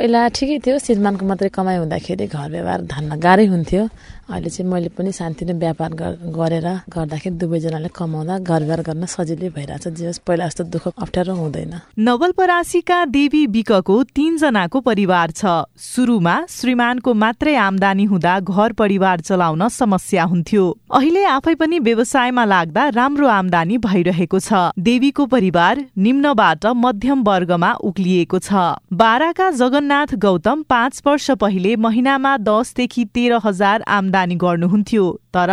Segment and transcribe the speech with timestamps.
[0.00, 3.82] पहिला ठिकै थियो श्रीमानको मात्रै कमाइ हुँदाखेरि घर व्यवहार धान्न गाह्रै हुन्थ्यो।
[4.32, 5.90] अहिले चाहिँ मैले पनि शान्ति नै व्यापार
[6.32, 11.74] गरेर गर्दाखेरि दुवैजनाले कमाउँदा घर व्यवहार गर्न सजिलै भइरहेछ। जे पहिला जस्तो दुःख अप्ठ्यारो हुँदैन।
[12.00, 20.24] नवलपरासीका देवी विकको तीनजनाको परिवार छ। सुरुमा श्रीमानको मात्रै आमदानी हुँदा घर परिवार चलाउन समस्या
[20.32, 20.64] हुन्थ्यो।
[20.96, 28.38] अहिले आफै पनि व्यवसायमा लाग्दा राम्रो आमदानी भइरहेको छ। देवीको परिवार निम्नबाट मध्यम वर्गमा उक्लिएको
[28.40, 28.64] छ।
[28.94, 29.50] बाराका
[29.90, 35.52] जगन्नाथ गौतम पाँच वर्ष पहिले महिनामा दसदेखि तेह्र हजार आमदानी गर्नुहुन्थ्यो। तर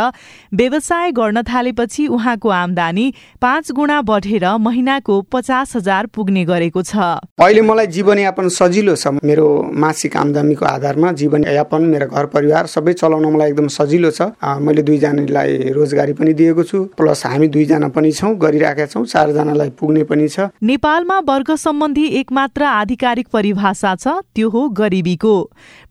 [0.54, 3.06] व्यवसाय गर्न थालेपछि उहाँको आमदानी
[3.42, 6.96] पाँच गुणा बढेर महिनाको पचास हजार पुग्ने गरेको छ।
[7.40, 13.26] अहिले मलाई जीवनयापन सजिलो छ। मेरो मासिक आमदानीको आधारमा जीवनयापन मेरो घर परिवार सबै चलाउन
[13.34, 18.34] मलाई एकदम सजिलो छ। मैले दुईजनालाई रोजगारी पनि दिएको छु। प्लस हामी दुईजना पनि छौँ
[18.38, 24.68] गरिरहेका छौँ चारजनालाई पुग्ने पनि छ। नेपालमा वर्ग सम्बन्धी एकमात्र आधिकारिक परिभाषा छ त्यो हो
[24.72, 25.36] गरिबीको।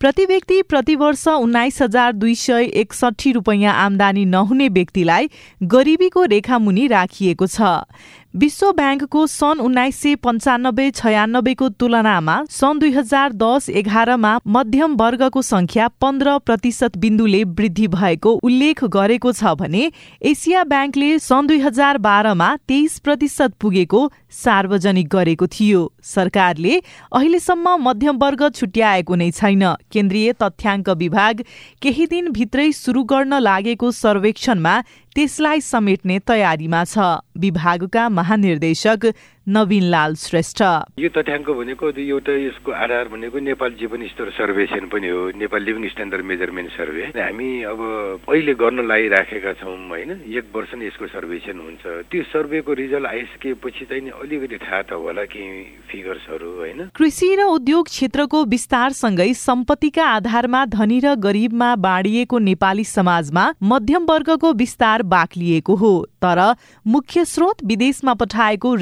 [0.00, 5.28] प्रति व्यक्ति प्रति वर्ष उन्नाइस हजार दुई सय एकसठी रुपियाँ आमदानी नहुने व्यक्तिलाई
[5.62, 7.60] गरिबीको रेखामुनि राखिएको छ।
[8.36, 15.42] विश्व ब्याङ्कको सन् उन्नाइस सय पन्चानब्बे छयानब्बेको तुलनामा सन् दुई हजार दस एघारमा मध्यम वर्गको
[15.42, 19.84] संख्या पन्ध्र प्रतिशत बिन्दुले वृद्धि भएको उल्लेख गरेको छ भने
[20.32, 24.02] एसिया ब्याङ्कले सन् दुई हजार बाह्रमा तेइस प्रतिशत पुगेको
[24.36, 26.74] सार्वजनिक गरेको थियो। सरकारले
[27.12, 31.40] अहिलेसम्म मध्यम वर्ग छुट्याएको नै छैन। केन्द्रीय तथ्याङ्क विभाग
[31.82, 34.74] केही दिनभित्रै सुरु गर्न लागेको सर्वेक्षणमा
[35.16, 36.98] त्यसलाई समेट्ने तयारीमा छ।
[37.40, 39.06] विभागका महानिर्देशक
[39.46, 40.60] नवीन लाल श्रेष्ठ।
[40.98, 45.86] यो तथ्याङ्क भनेको एउटा यसको आधार भनेको नेपाल जीवन स्तर सर्वेक्षण पनि हो। Nepal living
[45.88, 47.02] standard measurement survey.
[47.14, 47.78] हामी अब
[48.26, 50.10] अहिले गर्न लागिराखेका छौँ होइन?
[50.26, 55.24] एक वर्ष नै यसको सर्वेक्षण हुन्छ। त्यो सर्वेको रिजल्ट आइसकेपछि चाहिँ अलिकति थाहा त होला
[55.30, 55.62] केही
[55.94, 56.90] फिगर्सहरू होइन?
[56.90, 64.52] कृषि र उद्योग क्षेत्रको विस्तारसँगै सम्पत्तिका आधारमा धनी र गरिबमा बाँडिएको नेपाली समाजमा मध्यम वर्गको
[64.58, 66.42] विस्तार बाक्लिएको हो। तर
[66.86, 68.74] मुख्य स्रोत विदेशमा पठाएको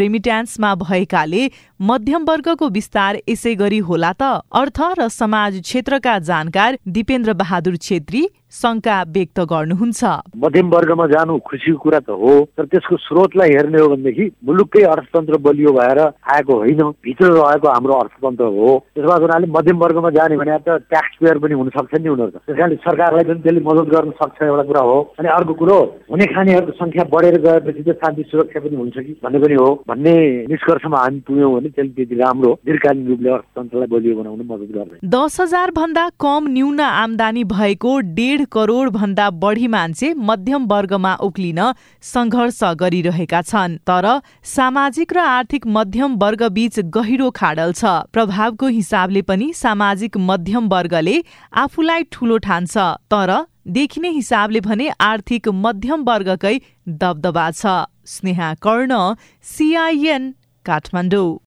[0.54, 1.50] रेमिट्यान्समा भएकाले
[1.80, 8.22] मध्यम वर्गको विस्तार यसै गरी होला त। अर्थ र समाज क्षेत्रका जानकार दिपेन्द्र बहादुर छेत्री
[8.54, 10.02] शङ्का व्यक्त गर्नुहुन्छ।
[10.38, 15.36] मध्यम वर्गमा जानु खुसीको कुरा त हो तर त्यसको स्रोतलाई हेर्ने हो भनेदेखि मुलुककै अर्थतन्त्र
[15.42, 20.58] बलियो भएर आएको होइन भित्र रहेको हाम्रो अर्थतन्त्र हो। त्यसमा हुनाले मध्यम वर्गमा जाने भने
[20.62, 24.10] त ट्याक्स पेयर पनि हुन सक्छ नि उनीहरू त्यस कारणले सरकारलाई पनि त्यसले मद्दत गर्न
[24.22, 25.78] सक्छ एउटा कुरा हो। अनि अर्को कुरो
[26.10, 30.14] हुने खानेहरूको संख्या बढेर गएपछि चाहिँ शान्ति सुरक्षा पनि हुन्छ कि भन्ने पनि हो। भन्ने
[30.48, 35.40] निष्कर्षमा हामी पुग्यौँ भने त्यसले त्यति राम्रो दीर्घकालीन रूपले अर्थतन्त्रलाई बलियो बनाउन मद्दत गर्ने दस
[35.40, 41.60] हजार भन्दा कम न्यून आमदानी भएको डेढ करोड भन्दा बढी मान्छे मध्यम वर्गमा उक्लिन
[42.04, 44.06] संघर्ष गरिरहेका छन्। तर
[44.46, 51.16] सामाजिक र आर्थिक मध्यम वर्ग बीच गहिरो खाडल छ। प्रभावको हिसाबले पनि सामाजिक मध्यम वर्गले
[51.64, 52.76] आफूलाई ठूलो ठान्छ।
[53.10, 53.30] तर
[53.66, 57.66] देखिने हिसाबले भने आर्थिक मध्यम वर्गकै दबदबा छ।
[58.06, 58.92] स्नेहा कर्ण
[59.42, 60.34] सिआइएन
[60.66, 61.38] काठमाडौँ।